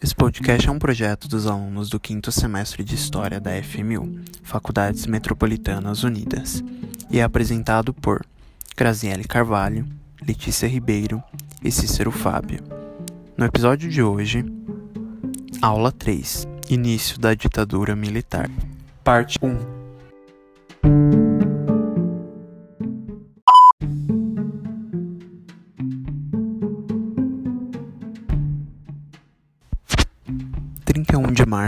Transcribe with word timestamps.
Esse 0.00 0.14
podcast 0.14 0.68
é 0.68 0.70
um 0.70 0.78
projeto 0.78 1.26
dos 1.26 1.44
alunos 1.44 1.90
do 1.90 1.98
quinto 1.98 2.30
semestre 2.30 2.84
de 2.84 2.94
História 2.94 3.40
da 3.40 3.50
FMU, 3.60 4.20
Faculdades 4.44 5.06
Metropolitanas 5.06 6.04
Unidas, 6.04 6.62
e 7.10 7.18
é 7.18 7.22
apresentado 7.24 7.92
por 7.92 8.24
Graziele 8.76 9.24
Carvalho, 9.24 9.84
Letícia 10.24 10.68
Ribeiro 10.68 11.20
e 11.64 11.72
Cícero 11.72 12.12
Fábio. 12.12 12.62
No 13.36 13.44
episódio 13.44 13.90
de 13.90 14.00
hoje, 14.00 14.44
aula 15.60 15.90
3 15.90 16.46
Início 16.70 17.18
da 17.18 17.34
ditadura 17.34 17.96
militar, 17.96 18.48
parte 19.02 19.36
1 19.42 19.77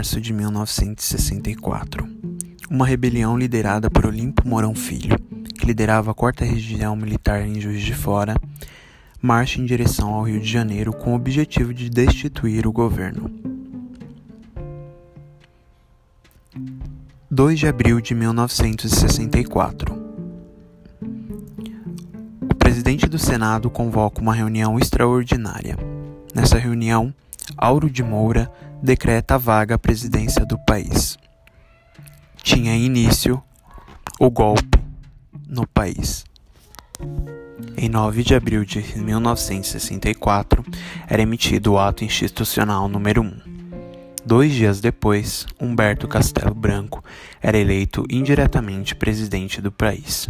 março 0.01 0.19
de 0.19 0.33
1964. 0.33 2.09
Uma 2.67 2.87
rebelião 2.87 3.37
liderada 3.37 3.87
por 3.87 4.07
Olimpo 4.07 4.47
Mourão 4.47 4.73
Filho, 4.73 5.15
que 5.53 5.63
liderava 5.63 6.09
a 6.09 6.13
quarta 6.15 6.43
região 6.43 6.95
militar 6.95 7.47
em 7.47 7.61
Juiz 7.61 7.83
de 7.83 7.93
Fora, 7.93 8.35
marcha 9.21 9.61
em 9.61 9.65
direção 9.65 10.11
ao 10.11 10.23
Rio 10.23 10.39
de 10.39 10.49
Janeiro 10.49 10.91
com 10.91 11.11
o 11.11 11.15
objetivo 11.15 11.71
de 11.71 11.87
destituir 11.87 12.65
o 12.65 12.71
governo. 12.71 13.29
2 17.29 17.59
de 17.59 17.67
abril 17.67 18.01
de 18.01 18.15
1964. 18.15 19.93
O 22.49 22.55
presidente 22.55 23.05
do 23.07 23.19
Senado 23.19 23.69
convoca 23.69 24.19
uma 24.19 24.33
reunião 24.33 24.79
extraordinária. 24.79 25.77
Nessa 26.33 26.57
reunião, 26.57 27.13
Auro 27.57 27.89
de 27.89 28.03
Moura 28.03 28.51
decreta 28.81 29.37
vaga 29.37 29.75
à 29.75 29.79
presidência 29.79 30.45
do 30.45 30.57
país. 30.65 31.17
Tinha 32.43 32.75
início 32.75 33.41
o 34.19 34.29
golpe 34.29 34.79
no 35.47 35.67
país. 35.67 36.25
Em 37.77 37.89
9 37.89 38.23
de 38.23 38.35
abril 38.35 38.63
de 38.65 38.81
1964, 38.99 40.63
era 41.07 41.21
emitido 41.21 41.73
o 41.73 41.79
ato 41.79 42.03
institucional 42.03 42.87
número 42.87 43.21
1. 43.21 43.51
Dois 44.23 44.53
dias 44.53 44.79
depois, 44.79 45.47
Humberto 45.59 46.07
Castelo 46.07 46.53
Branco 46.53 47.03
era 47.41 47.57
eleito 47.57 48.05
indiretamente 48.09 48.95
presidente 48.95 49.59
do 49.59 49.71
país. 49.71 50.29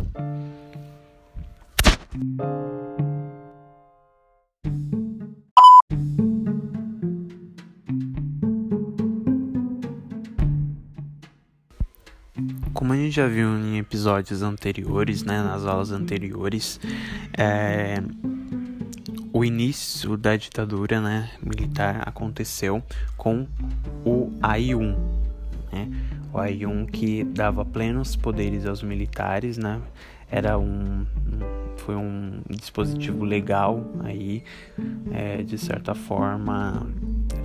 Gente 13.12 13.16
já 13.18 13.28
viu 13.28 13.50
em 13.58 13.78
episódios 13.78 14.42
anteriores, 14.42 15.22
né, 15.22 15.44
nas 15.44 15.66
aulas 15.66 15.92
anteriores, 15.92 16.80
é, 17.38 18.02
o 19.34 19.44
início 19.44 20.16
da 20.16 20.38
ditadura 20.38 21.02
né, 21.02 21.30
militar 21.44 22.04
aconteceu 22.08 22.82
com 23.18 23.46
o 24.06 24.32
AI-1, 24.42 24.96
né, 25.74 25.90
o 26.32 26.38
AI-1 26.38 26.90
que 26.90 27.26
dava 27.26 27.66
plenos 27.66 28.16
poderes 28.16 28.66
aos 28.66 28.82
militares, 28.82 29.58
né, 29.58 29.82
era 30.32 30.58
um, 30.58 31.06
foi 31.76 31.98
um 31.98 32.42
dispositivo 32.50 33.26
legal 33.26 33.92
aí, 34.06 34.42
é, 35.12 35.44
de 35.44 35.58
certa 35.58 35.94
forma 35.94 36.88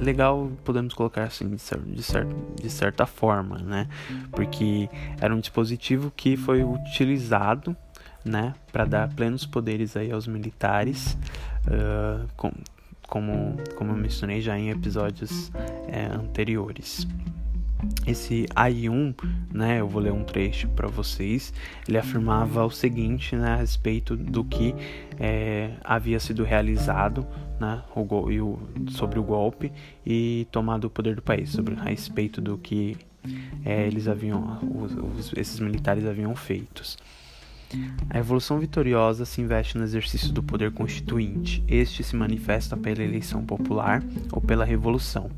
legal, 0.00 0.50
podemos 0.64 0.94
colocar 0.94 1.24
assim, 1.24 1.48
de, 1.48 1.58
cer 1.58 1.78
de, 1.78 2.02
cer 2.02 2.26
de 2.60 2.70
certa 2.70 3.06
forma, 3.06 3.58
né? 3.58 3.88
Porque 4.30 4.88
era 5.20 5.34
um 5.34 5.40
dispositivo 5.40 6.12
que 6.14 6.36
foi 6.36 6.62
utilizado, 6.62 7.76
né, 8.24 8.54
para 8.72 8.84
dar 8.84 9.08
plenos 9.14 9.46
poderes 9.46 9.96
aí 9.96 10.10
aos 10.10 10.26
militares, 10.26 11.16
uh, 11.68 12.26
com, 12.36 12.50
como, 13.06 13.56
como 13.76 13.92
eu 13.92 13.96
mencionei 13.96 14.40
já 14.40 14.58
em 14.58 14.70
episódios 14.70 15.52
é, 15.88 16.06
anteriores. 16.06 17.06
Esse 18.06 18.46
AI1, 18.54 19.14
né, 19.52 19.80
eu 19.80 19.88
vou 19.88 20.00
ler 20.00 20.12
um 20.12 20.24
trecho 20.24 20.68
para 20.68 20.88
vocês. 20.88 21.52
Ele 21.86 21.98
afirmava 21.98 22.64
o 22.64 22.70
seguinte, 22.70 23.36
né, 23.36 23.54
a 23.54 23.56
respeito 23.56 24.16
do 24.16 24.44
que 24.44 24.74
é, 25.18 25.72
havia 25.84 26.18
sido 26.18 26.42
realizado, 26.44 27.26
né, 27.60 27.82
o, 27.94 28.00
o, 28.00 28.90
sobre 28.90 29.18
o 29.18 29.22
golpe 29.22 29.72
e 30.04 30.46
tomado 30.50 30.84
o 30.84 30.90
poder 30.90 31.16
do 31.16 31.22
país, 31.22 31.50
sobre 31.50 31.74
a 31.74 31.84
respeito 31.84 32.40
do 32.40 32.56
que 32.56 32.96
é, 33.64 33.86
eles 33.86 34.08
haviam, 34.08 34.58
os, 34.62 34.92
os, 34.94 35.32
esses 35.36 35.60
militares 35.60 36.06
haviam 36.06 36.34
feitos. 36.34 36.96
A 38.08 38.14
Revolução 38.14 38.58
Vitoriosa 38.58 39.24
se 39.24 39.40
investe 39.40 39.76
no 39.76 39.84
exercício 39.84 40.32
do 40.32 40.42
poder 40.42 40.72
constituinte. 40.72 41.62
Este 41.66 42.02
se 42.02 42.14
manifesta 42.14 42.76
pela 42.76 43.02
eleição 43.02 43.44
popular 43.44 44.02
ou 44.32 44.40
pela 44.40 44.64
revolução. 44.64 45.30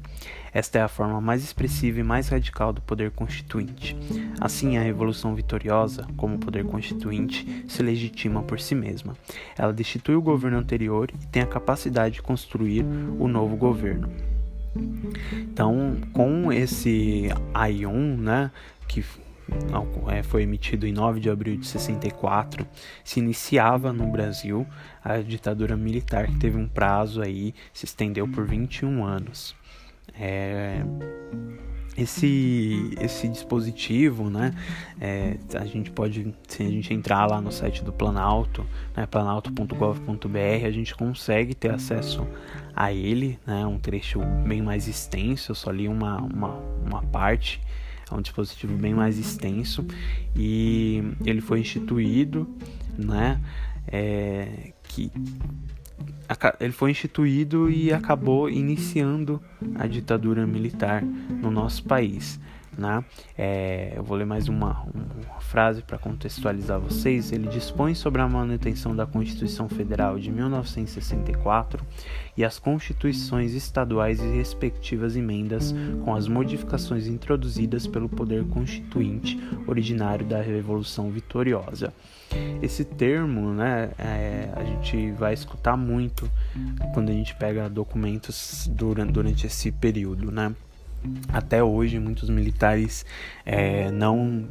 Esta 0.52 0.78
é 0.78 0.82
a 0.82 0.88
forma 0.88 1.20
mais 1.20 1.44
expressiva 1.44 2.00
e 2.00 2.02
mais 2.02 2.28
radical 2.28 2.72
do 2.72 2.80
poder 2.80 3.10
constituinte. 3.10 3.96
Assim, 4.40 4.76
a 4.76 4.82
Revolução 4.82 5.34
Vitoriosa, 5.34 6.06
como 6.16 6.38
poder 6.38 6.64
constituinte, 6.64 7.64
se 7.68 7.82
legitima 7.82 8.42
por 8.42 8.58
si 8.58 8.74
mesma. 8.74 9.16
Ela 9.56 9.72
destitui 9.72 10.14
o 10.14 10.22
governo 10.22 10.58
anterior 10.58 11.10
e 11.12 11.26
tem 11.26 11.42
a 11.42 11.46
capacidade 11.46 12.16
de 12.16 12.22
construir 12.22 12.84
o 13.18 13.28
novo 13.28 13.56
governo. 13.56 14.10
Então, 15.32 15.96
com 16.12 16.52
esse 16.52 17.28
AI1, 17.54 18.16
né, 18.16 18.50
que 18.86 19.04
foi 20.25 20.42
emitido 20.42 20.86
em 20.86 20.92
9 20.92 21.20
de 21.20 21.31
abril 21.31 21.56
de 21.56 21.66
64, 21.66 22.66
se 23.03 23.19
iniciava 23.19 23.92
no 23.92 24.06
Brasil 24.06 24.66
a 25.03 25.19
ditadura 25.19 25.76
militar 25.76 26.26
que 26.26 26.36
teve 26.36 26.56
um 26.56 26.69
prazo 26.69 27.22
aí, 27.22 27.54
se 27.72 27.84
estendeu 27.84 28.28
por 28.28 28.47
21 28.47 29.04
anos. 29.04 29.56
É, 30.19 30.82
esse, 31.97 32.94
esse 33.00 33.28
dispositivo, 33.28 34.31
né, 34.31 34.54
é, 35.00 35.37
a 35.54 35.64
gente 35.64 35.91
pode, 35.91 36.32
se 36.47 36.62
a 36.62 36.69
gente 36.69 36.94
entrar 36.94 37.26
lá 37.26 37.41
no 37.41 37.50
site 37.50 37.82
do 37.82 37.92
Planalto, 37.92 38.64
né, 38.97 39.04
planalto.gov.br, 39.04 40.64
a 40.64 40.70
gente 40.70 40.94
consegue 40.94 41.54
ter 41.54 41.72
acesso 41.72 42.26
a 42.75 42.92
ele, 42.92 43.38
né, 43.44 43.66
um 43.66 43.78
trecho 43.78 44.20
bem 44.47 44.62
mais 44.62 44.87
extenso, 44.87 45.50
eu 45.50 45.56
só 45.56 45.70
li 45.72 45.88
uma, 45.88 46.19
uma, 46.19 46.54
uma 46.87 47.03
parte, 47.03 47.60
é 48.14 48.19
um 48.19 48.22
dispositivo 48.22 48.76
bem 48.76 48.94
mais 48.94 49.19
extenso 49.19 49.86
e 50.36 51.02
ele 51.24 51.41
foi 51.41 51.60
instituído, 51.60 52.48
né, 52.96 53.41
é, 53.86 54.72
que 54.84 55.10
ele 56.60 56.72
foi 56.72 56.91
instituído 56.91 57.70
e 57.70 57.92
acabou 57.92 58.50
iniciando 58.50 59.41
a 59.74 59.86
ditadura 59.86 60.46
militar 60.46 61.02
no 61.02 61.50
nosso 61.50 61.84
país. 61.84 62.38
Né? 62.78 63.04
É, 63.36 63.92
eu 63.96 64.04
vou 64.04 64.16
ler 64.16 64.24
mais 64.24 64.46
uma, 64.46 64.86
uma 64.94 65.40
frase 65.40 65.82
para 65.82 65.98
contextualizar 65.98 66.78
vocês. 66.78 67.32
Ele 67.32 67.48
dispõe 67.48 67.92
sobre 67.92 68.22
a 68.22 68.28
manutenção 68.28 68.94
da 68.94 69.04
Constituição 69.04 69.68
Federal 69.68 70.16
de 70.16 70.30
1964 70.30 71.84
e 72.36 72.44
as 72.44 72.60
constituições 72.60 73.52
estaduais 73.52 74.20
e 74.20 74.28
respectivas 74.28 75.16
emendas, 75.16 75.74
com 76.04 76.14
as 76.14 76.28
modificações 76.28 77.08
introduzidas 77.08 77.84
pelo 77.84 78.08
Poder 78.08 78.44
Constituinte 78.44 79.36
originário 79.66 80.24
da 80.24 80.40
Revolução 80.40 81.10
Vitoriosa. 81.10 81.92
Esse 82.62 82.84
termo, 82.84 83.52
né, 83.52 83.90
é, 83.98 84.50
a 84.54 84.62
gente 84.62 85.10
vai 85.12 85.34
escutar 85.34 85.76
muito 85.76 86.31
quando 86.94 87.08
a 87.08 87.12
gente 87.12 87.34
pega 87.34 87.69
documentos 87.69 88.70
durante, 88.72 89.12
durante 89.12 89.46
esse 89.46 89.72
período, 89.72 90.31
né? 90.31 90.54
Até 91.32 91.62
hoje, 91.62 91.98
muitos 91.98 92.28
militares 92.28 93.06
é, 93.46 93.90
não 93.90 94.48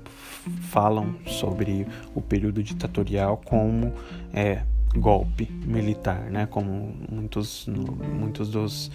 falam 0.69 1.15
sobre 1.25 1.85
o 2.15 2.21
período 2.21 2.63
ditatorial 2.63 3.37
como 3.43 3.93
é, 4.33 4.63
golpe 4.95 5.49
militar, 5.65 6.31
né? 6.31 6.45
Como 6.45 6.95
muitos, 7.09 7.67
muitos 7.67 8.49
dos 8.49 8.91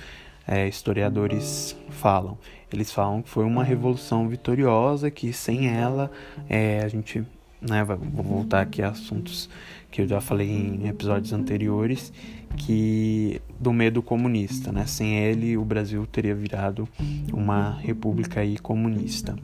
é, 0.46 0.66
historiadores 0.66 1.76
falam. 1.90 2.38
Eles 2.72 2.90
falam 2.90 3.22
que 3.22 3.28
foi 3.28 3.44
uma 3.44 3.62
revolução 3.62 4.28
vitoriosa 4.28 5.10
que 5.10 5.32
sem 5.32 5.68
ela 5.68 6.10
é, 6.48 6.82
a 6.82 6.88
gente 6.88 7.24
né, 7.60 7.84
vou 7.84 8.24
voltar 8.24 8.62
aqui 8.62 8.82
a 8.82 8.88
assuntos 8.88 9.48
que 9.90 10.02
eu 10.02 10.08
já 10.08 10.20
falei 10.20 10.50
em 10.50 10.88
episódios 10.88 11.32
anteriores, 11.32 12.12
que 12.56 13.40
do 13.62 13.72
medo 13.72 14.02
comunista, 14.02 14.72
né? 14.72 14.84
Sem 14.86 15.18
ele 15.18 15.56
o 15.56 15.64
Brasil 15.64 16.04
teria 16.04 16.34
virado 16.34 16.88
uma 17.32 17.78
república 17.78 18.40
aí 18.40 18.58
comunista. 18.58 19.36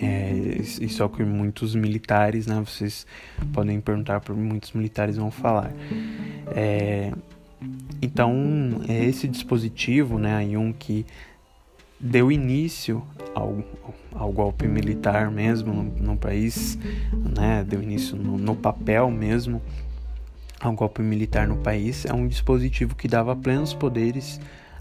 É, 0.00 0.56
isso 0.80 1.02
é 1.02 1.04
o 1.04 1.08
que 1.10 1.22
muitos 1.22 1.74
militares, 1.74 2.46
né? 2.46 2.62
Vocês 2.64 3.06
podem 3.52 3.80
perguntar 3.80 4.22
muitos 4.30 4.72
militares 4.72 5.16
vão 5.16 5.30
falar. 5.30 5.72
É, 6.46 7.12
então, 8.00 8.80
é 8.88 9.04
esse 9.04 9.28
dispositivo, 9.28 10.18
né, 10.18 10.36
aí 10.36 10.56
um 10.56 10.72
que 10.72 11.04
deu 11.98 12.30
início 12.30 13.02
ao, 13.34 13.58
ao 14.12 14.30
golpe 14.30 14.68
militar 14.68 15.30
mesmo 15.30 15.74
no, 15.74 15.82
no 15.82 16.16
país, 16.16 16.78
né, 17.12 17.64
deu 17.68 17.82
início 17.82 18.16
no, 18.16 18.38
no 18.38 18.54
papel 18.54 19.10
mesmo 19.10 19.60
ao 20.60 20.72
golpe 20.72 21.02
militar 21.02 21.46
no 21.46 21.56
país, 21.56 22.04
é 22.04 22.12
um 22.12 22.26
dispositivo 22.26 22.94
que 22.94 23.08
dava 23.08 23.34
plenos 23.36 23.72
poderes 23.72 24.40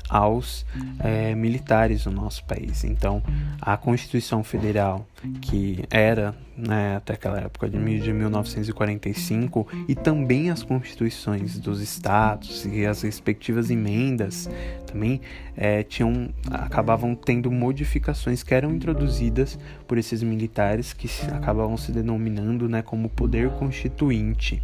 aos 0.09 0.65
é, 1.00 1.35
militares 1.35 2.06
do 2.06 2.12
nosso 2.12 2.44
país. 2.45 2.83
Então, 2.83 3.21
a 3.62 3.75
Constituição 3.75 4.44
Federal, 4.44 5.06
que 5.41 5.83
era 5.89 6.33
né, 6.57 6.95
até 6.95 7.13
aquela 7.13 7.39
época 7.39 7.69
de 7.69 7.77
1945, 7.77 9.68
e 9.88 9.95
também 9.95 10.50
as 10.50 10.63
constituições 10.63 11.59
dos 11.59 11.81
estados 11.81 12.65
e 12.65 12.85
as 12.85 13.01
respectivas 13.01 13.69
emendas 13.69 14.50
também 14.85 15.21
é, 15.56 15.83
tinham, 15.83 16.30
acabavam 16.50 17.13
tendo 17.13 17.51
modificações 17.51 18.44
que 18.44 18.53
eram 18.53 18.73
introduzidas 18.73 19.59
por 19.85 19.97
esses 19.97 20.23
militares 20.23 20.94
que 20.94 21.09
acabavam 21.33 21.75
se 21.75 21.91
denominando 21.91 22.69
né, 22.69 22.81
como 22.81 23.09
poder 23.09 23.50
constituinte 23.51 24.62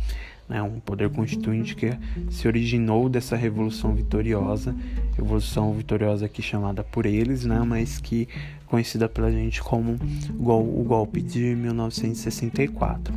né, 0.48 0.62
um 0.62 0.80
poder 0.80 1.10
constituinte 1.10 1.76
que 1.76 1.92
se 2.30 2.48
originou 2.48 3.10
dessa 3.10 3.36
revolução 3.36 3.94
vitoriosa, 3.94 4.76
revolução 5.16 5.74
vitoriosa 5.74 6.26
aqui 6.26 6.42
chamada 6.42 6.84
por 6.84 7.06
eles, 7.06 7.46
né, 7.46 7.60
mas 7.66 8.00
que 8.00 8.28
conhecida 8.68 9.08
pela 9.08 9.32
gente 9.32 9.62
como 9.62 10.00
o 10.40 10.84
golpe 10.84 11.22
de 11.22 11.56
1964. 11.56 13.14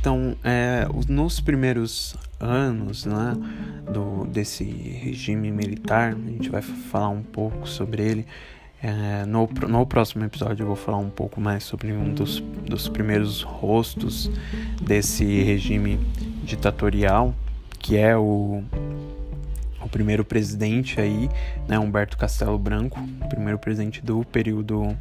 Então, 0.00 0.36
é, 0.44 0.86
nos 1.08 1.40
primeiros 1.40 2.16
anos 2.38 3.04
né, 3.04 3.36
do, 3.92 4.24
desse 4.26 4.64
regime 4.64 5.50
militar, 5.50 6.12
a 6.14 6.30
gente 6.30 6.48
vai 6.48 6.62
falar 6.62 7.08
um 7.08 7.22
pouco 7.22 7.68
sobre 7.68 8.02
ele. 8.02 8.26
É, 8.80 9.26
no, 9.26 9.48
no 9.68 9.84
próximo 9.86 10.24
episódio 10.24 10.62
eu 10.62 10.68
vou 10.68 10.76
falar 10.76 10.98
um 10.98 11.10
pouco 11.10 11.40
mais 11.40 11.64
sobre 11.64 11.92
um 11.92 12.14
dos, 12.14 12.38
dos 12.40 12.88
primeiros 12.88 13.42
rostos 13.42 14.30
desse 14.80 15.24
regime 15.42 15.98
ditatorial, 16.44 17.34
que 17.80 17.96
é 17.96 18.16
o, 18.16 18.62
o 19.80 19.88
primeiro 19.88 20.24
presidente 20.24 21.00
aí, 21.00 21.28
né, 21.66 21.76
Humberto 21.78 22.16
Castelo 22.16 22.58
Branco, 22.58 23.00
primeiro 23.28 23.58
presidente 23.58 24.00
do 24.00 24.24
período 24.24 24.96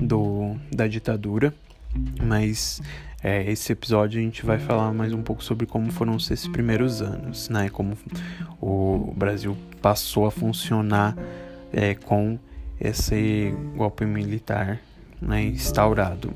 do, 0.00 0.56
da 0.74 0.86
ditadura. 0.86 1.52
Mas 2.22 2.80
é, 3.22 3.50
esse 3.50 3.72
episódio 3.72 4.20
a 4.20 4.22
gente 4.22 4.44
vai 4.44 4.58
falar 4.58 4.92
mais 4.92 5.12
um 5.12 5.22
pouco 5.22 5.42
sobre 5.42 5.66
como 5.66 5.90
foram 5.90 6.16
esses 6.16 6.46
primeiros 6.46 7.02
anos, 7.02 7.48
né? 7.48 7.68
Como 7.68 7.96
o 8.60 9.12
Brasil 9.16 9.56
passou 9.82 10.26
a 10.26 10.30
funcionar 10.30 11.16
é, 11.72 11.94
com 11.94 12.38
esse 12.80 13.54
golpe 13.76 14.04
militar 14.04 14.80
né, 15.20 15.42
instaurado. 15.44 16.32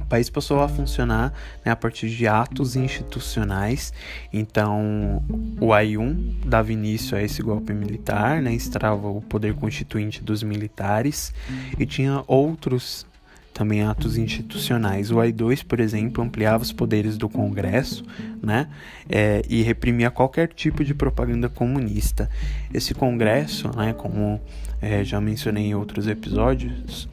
O 0.00 0.04
país 0.06 0.28
passou 0.30 0.60
a 0.60 0.68
funcionar 0.68 1.32
né, 1.64 1.70
a 1.70 1.76
partir 1.76 2.08
de 2.08 2.26
atos 2.26 2.74
institucionais. 2.74 3.92
Então, 4.32 5.22
o 5.60 5.72
AI-1 5.72 6.44
dava 6.46 6.72
início 6.72 7.16
a 7.16 7.22
esse 7.22 7.42
golpe 7.42 7.72
militar, 7.72 8.40
né, 8.42 8.52
instaurava 8.52 9.08
o 9.08 9.20
poder 9.20 9.54
constituinte 9.54 10.22
dos 10.22 10.42
militares 10.42 11.32
e 11.78 11.86
tinha 11.86 12.24
outros 12.26 13.06
também 13.52 13.82
atos 13.82 14.16
institucionais. 14.16 15.10
O 15.10 15.20
AI-2, 15.20 15.64
por 15.64 15.80
exemplo, 15.80 16.22
ampliava 16.22 16.62
os 16.62 16.72
poderes 16.72 17.16
do 17.16 17.28
Congresso 17.28 18.04
né, 18.42 18.68
é, 19.08 19.42
e 19.48 19.62
reprimia 19.62 20.10
qualquer 20.10 20.48
tipo 20.48 20.84
de 20.84 20.94
propaganda 20.94 21.48
comunista. 21.48 22.30
Esse 22.72 22.94
Congresso, 22.94 23.70
né, 23.76 23.92
como 23.92 24.40
é, 24.80 25.04
já 25.04 25.20
mencionei 25.20 25.66
em 25.66 25.74
outros 25.74 26.06
episódios, 26.06 27.08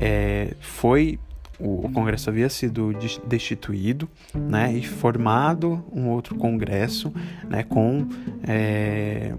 é, 0.00 0.54
foi 0.60 1.18
o 1.64 1.88
Congresso 1.90 2.28
havia 2.28 2.48
sido 2.48 2.92
destituído, 3.24 4.08
né, 4.34 4.72
e 4.72 4.84
formado 4.84 5.84
um 5.92 6.08
outro 6.08 6.34
Congresso, 6.34 7.12
né, 7.48 7.62
com 7.62 8.08
é, 8.42 9.34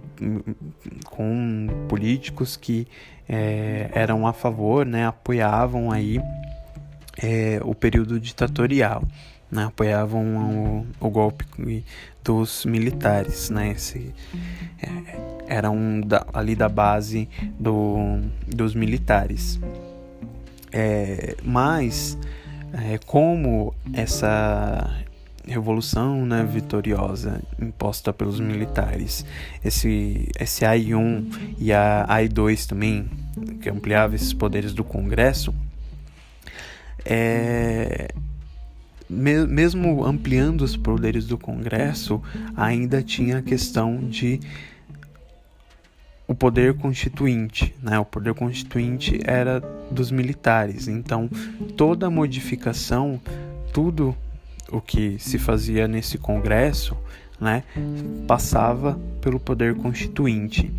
com 1.05 1.67
políticos 1.89 2.55
que 2.55 2.88
é, 3.27 3.89
eram 3.94 4.25
a 4.25 4.31
favor, 4.31 4.85
né, 4.85 5.05
apoiavam 5.05 5.91
aí 5.91 6.21
é, 7.21 7.60
o 7.63 7.75
período 7.75 8.19
ditatorial, 8.19 9.04
né, 9.51 9.65
apoiavam 9.65 10.86
o, 11.00 11.07
o, 11.07 11.10
golpe 11.10 11.45
dos 12.24 12.65
militares, 12.65 13.50
né, 13.50 13.71
esse, 13.71 14.13
é, 14.81 15.18
eram 15.48 16.01
da, 16.01 16.25
ali 16.33 16.56
da 16.56 16.68
base 16.68 17.30
do, 17.60 18.19
dos 18.48 18.74
militares. 18.74 19.60
É, 20.71 21.36
mas, 21.44 22.18
é, 22.74 22.98
como 23.06 23.75
essa 23.94 25.04
revolução 25.45 26.25
né, 26.25 26.44
vitoriosa 26.44 27.42
imposta 27.62 28.12
pelos 28.12 28.39
militares, 28.39 29.25
esse, 29.63 30.30
esse 30.39 30.65
AI-1 30.65 31.56
e 31.60 31.71
a 31.71 32.06
AI-2 32.07 32.65
também, 32.65 33.07
que 33.62 33.69
ampliava 33.69 34.15
esses 34.15 34.33
poderes 34.33 34.74
do 34.74 34.83
Congresso, 34.83 35.54
é, 37.05 38.09
me, 39.09 39.45
mesmo 39.45 40.05
ampliando 40.05 40.61
os 40.61 40.75
poderes 40.75 41.25
do 41.25 41.38
Congresso, 41.38 42.21
ainda 42.55 43.01
tinha 43.01 43.38
a 43.38 43.41
questão 43.41 43.97
de 43.97 44.39
o 46.27 46.33
poder 46.33 46.73
constituinte, 46.75 47.75
né? 47.81 48.00
O 48.00 48.05
poder 48.05 48.33
constituinte 48.33 49.19
era 49.25 49.59
dos 49.91 50.09
militares. 50.09 50.88
Então, 50.88 51.29
toda 51.75 52.09
modificação, 52.09 53.19
tudo 53.73 54.15
o 54.71 54.81
que 54.81 55.17
se 55.19 55.38
fazia 55.38 55.88
nesse 55.88 56.17
congresso, 56.17 56.97
né, 57.39 57.63
passava 58.27 59.00
pelo 59.21 59.39
poder 59.39 59.75
constituinte. 59.75 60.71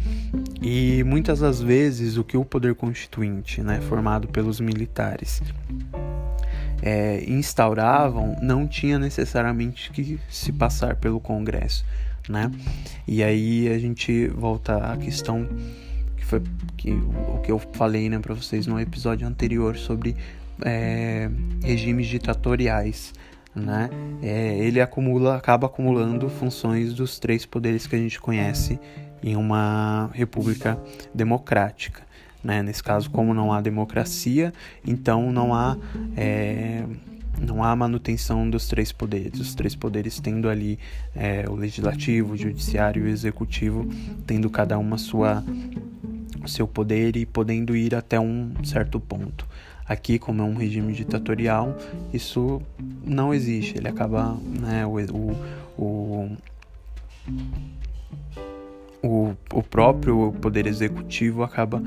E 0.63 1.03
muitas 1.05 1.41
das 1.41 1.61
vezes 1.61 2.17
o 2.17 2.25
que 2.25 2.37
o 2.37 2.45
poder 2.45 2.75
constituinte, 2.75 3.63
né, 3.63 3.81
formado 3.83 4.29
pelos 4.29 4.61
militares, 4.61 5.43
é, 6.83 7.25
instauravam 7.27 8.37
não 8.43 8.67
tinha 8.67 8.99
necessariamente 8.99 9.91
que 9.91 10.19
se 10.29 10.53
passar 10.53 10.97
pelo 10.97 11.19
Congresso, 11.19 11.85
né? 12.29 12.51
E 13.07 13.23
aí 13.23 13.69
a 13.69 13.79
gente 13.79 14.29
volta 14.29 14.77
à 14.77 14.97
questão 14.97 15.49
que 16.17 16.25
foi 16.25 16.43
que, 16.77 16.91
o 16.91 17.41
que 17.43 17.51
eu 17.51 17.59
falei 17.59 18.09
né, 18.09 18.19
para 18.19 18.35
vocês 18.35 18.67
no 18.67 18.79
episódio 18.79 19.27
anterior 19.27 19.77
sobre 19.77 20.15
é, 20.63 21.31
regimes 21.63 22.07
ditatoriais, 22.07 23.13
né? 23.55 23.89
É, 24.23 24.59
ele 24.59 24.81
acumula, 24.81 25.37
acaba 25.37 25.67
acumulando 25.67 26.29
funções 26.29 26.93
dos 26.93 27.19
três 27.19 27.47
poderes 27.47 27.87
que 27.87 27.95
a 27.95 27.99
gente 27.99 28.21
conhece 28.21 28.79
em 29.23 29.37
uma 29.37 30.11
república 30.13 30.79
democrática. 31.15 32.03
Né? 32.43 32.63
Nesse 32.63 32.83
caso, 32.83 33.11
como 33.11 33.33
não 33.33 33.53
há 33.53 33.61
democracia, 33.61 34.53
então 34.87 35.33
não 35.33 35.55
há 35.55 35.77
é, 36.17 36.85
não 37.41 37.65
há 37.65 37.75
manutenção 37.75 38.49
dos 38.49 38.69
três 38.69 38.93
poderes. 38.93 39.41
Os 39.41 39.55
três 39.55 39.75
poderes 39.75 40.21
tendo 40.21 40.49
ali 40.49 40.79
é, 41.17 41.45
o 41.49 41.55
legislativo, 41.55 42.35
o 42.35 42.37
judiciário 42.37 43.07
e 43.07 43.11
o 43.11 43.11
executivo, 43.11 43.89
tendo 44.27 44.51
cada 44.51 44.79
uma 44.79 44.99
sua 44.99 45.43
seu 46.47 46.69
poder 46.69 47.17
e 47.17 47.25
podendo 47.25 47.75
ir 47.75 47.95
até 47.95 48.21
um 48.21 48.53
certo 48.63 49.01
ponto. 49.01 49.47
Aqui, 49.87 50.19
como 50.19 50.43
é 50.43 50.45
um 50.45 50.55
regime 50.55 50.93
ditatorial, 50.93 51.77
isso 52.13 52.63
não 53.05 53.35
existe. 53.35 53.77
Ele 53.77 53.89
acaba, 53.89 54.37
né, 54.61 54.87
o, 54.87 54.99
o, 55.77 56.37
o 59.03 59.37
o, 59.53 59.63
próprio 59.63 60.33
poder 60.41 60.67
executivo 60.67 61.43
acaba 61.43 61.83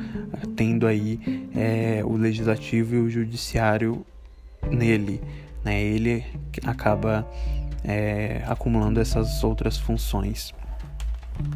tendo 0.56 0.86
aí 0.86 1.50
é, 1.56 2.01
o 2.06 2.16
legislativo 2.16 2.96
e 2.96 3.00
o 3.00 3.10
judiciário 3.10 4.06
nele, 4.70 5.20
né? 5.63 5.82
Ele 5.82 6.24
acaba 6.63 7.27
é, 7.84 8.44
acumulando 8.46 9.00
essas 9.00 9.44
outras 9.44 9.77
funções. 9.77 10.54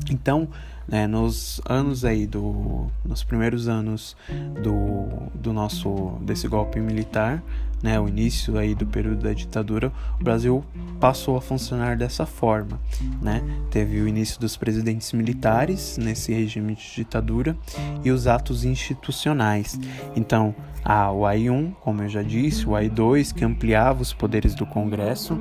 Então, 0.09 0.47
né, 0.87 1.07
nos 1.07 1.61
anos 1.65 2.03
aí 2.03 2.27
do, 2.27 2.87
nos 3.05 3.23
primeiros 3.23 3.67
anos 3.67 4.15
do, 4.61 5.29
do 5.33 5.53
nosso 5.53 6.17
desse 6.21 6.47
golpe 6.47 6.79
militar, 6.79 7.43
né, 7.81 7.99
o 7.99 8.07
início 8.07 8.57
aí 8.57 8.75
do 8.75 8.85
período 8.85 9.23
da 9.23 9.33
ditadura, 9.33 9.91
o 10.19 10.23
Brasil 10.23 10.63
passou 10.99 11.35
a 11.35 11.41
funcionar 11.41 11.97
dessa 11.97 12.25
forma, 12.25 12.79
né? 13.21 13.41
Teve 13.71 13.99
o 14.01 14.07
início 14.07 14.39
dos 14.39 14.55
presidentes 14.55 15.11
militares 15.13 15.97
nesse 15.97 16.31
regime 16.31 16.75
de 16.75 16.95
ditadura 16.95 17.57
e 18.03 18.11
os 18.11 18.27
atos 18.27 18.63
institucionais. 18.63 19.79
Então, 20.15 20.53
a 20.83 21.11
o 21.11 21.25
AI-1, 21.25 21.73
como 21.81 22.03
eu 22.03 22.09
já 22.09 22.21
disse, 22.21 22.67
o 22.67 22.75
AI-2 22.75 23.33
que 23.33 23.43
ampliava 23.43 24.01
os 24.01 24.13
poderes 24.13 24.53
do 24.53 24.65
Congresso 24.65 25.39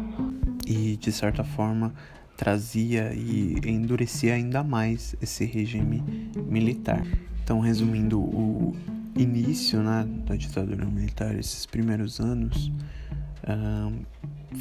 e 0.66 0.96
de 0.96 1.12
certa 1.12 1.44
forma 1.44 1.92
trazia 2.40 3.12
e 3.12 3.60
endurecia 3.66 4.32
ainda 4.32 4.64
mais 4.64 5.14
esse 5.20 5.44
regime 5.44 6.02
militar. 6.46 7.06
Então, 7.44 7.60
resumindo, 7.60 8.18
o 8.18 8.74
início 9.14 9.82
né, 9.82 10.08
da 10.26 10.36
ditadura 10.36 10.86
militar, 10.86 11.38
esses 11.38 11.66
primeiros 11.66 12.18
anos, 12.18 12.72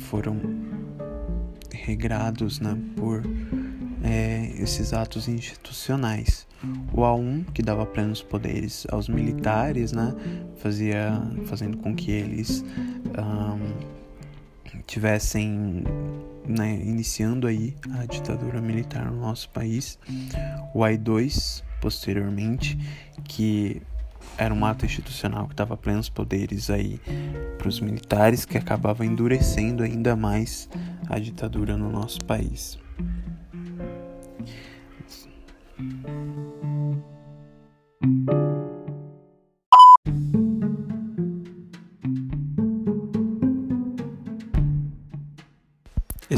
foram 0.09 0.37
regrados 1.71 2.59
né, 2.59 2.77
por 2.97 3.23
é, 4.03 4.51
esses 4.57 4.91
atos 4.91 5.29
institucionais. 5.29 6.45
O 6.91 6.97
A1, 6.97 7.45
que 7.53 7.61
dava 7.61 7.85
plenos 7.85 8.21
poderes 8.21 8.85
aos 8.91 9.07
militares, 9.07 9.93
né, 9.93 10.13
fazia, 10.57 11.13
fazendo 11.45 11.77
com 11.77 11.95
que 11.95 12.11
eles 12.11 12.61
um, 13.17 14.81
tivessem 14.85 15.85
né, 16.49 16.81
iniciando 16.83 17.45
aí 17.45 17.75
a 17.99 18.05
ditadura 18.05 18.59
militar 18.59 19.05
no 19.05 19.21
nosso 19.21 19.49
país. 19.49 19.99
O 20.73 20.83
AI-2, 20.83 21.63
posteriormente, 21.79 22.77
que 23.25 23.81
era 24.35 24.53
um 24.53 24.65
ato 24.65 24.85
institucional 24.85 25.47
que 25.47 25.55
dava 25.55 25.77
plenos 25.77 26.09
poderes 26.09 26.69
aí 26.69 26.99
para 27.57 27.67
os 27.67 27.79
militares, 27.79 28.45
que 28.45 28.57
acabava 28.57 29.05
endurecendo 29.05 29.83
ainda 29.83 30.15
mais 30.15 30.67
a 31.07 31.19
ditadura 31.19 31.77
no 31.77 31.91
nosso 31.91 32.19
país. 32.25 32.79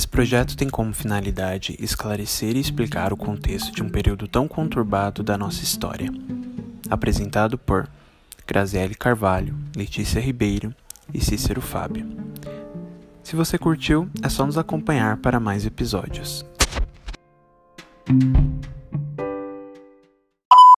Esse 0.02 0.08
projeto 0.08 0.58
tem 0.58 0.68
como 0.68 0.92
finalidade 0.96 1.78
esclarecer 1.80 2.58
e 2.58 2.60
explicar 2.60 3.14
o 3.14 3.16
contexto 3.16 3.72
de 3.72 3.84
um 3.84 3.88
período 3.88 4.28
tão 4.28 4.48
conturbado 4.48 5.22
da 5.22 5.38
nossa 5.38 5.64
história. 5.64 6.10
Apresentado 6.90 7.56
por 7.56 7.88
Graziele 8.48 8.96
Carvalho, 8.96 9.56
Letícia 9.76 10.20
Ribeiro 10.20 10.74
e 11.14 11.22
Cícero 11.24 11.62
Fábio. 11.62 12.10
Se 13.22 13.36
você 13.36 13.60
curtiu, 13.60 14.10
é 14.24 14.28
só 14.28 14.44
nos 14.44 14.58
acompanhar 14.58 15.18
para 15.18 15.40
mais 15.40 15.68
episódios. 15.68 16.44